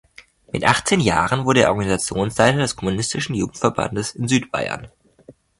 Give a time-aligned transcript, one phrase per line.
[0.51, 4.87] Mit achtzehn Jahren wurde er Organisationsleiter des Kommunistischen Jugendverbandes in Südbayern.